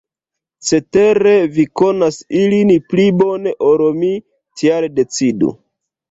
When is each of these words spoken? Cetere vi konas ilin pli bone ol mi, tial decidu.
Cetere 0.67 1.33
vi 1.57 1.65
konas 1.81 2.15
ilin 2.39 2.71
pli 2.93 3.05
bone 3.19 3.53
ol 3.73 3.83
mi, 3.99 4.09
tial 4.63 4.89
decidu. 5.01 5.51